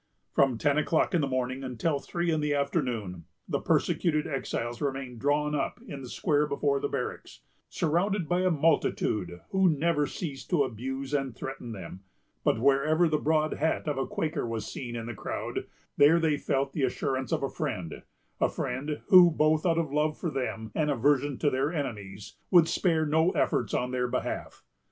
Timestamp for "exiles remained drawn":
4.25-5.53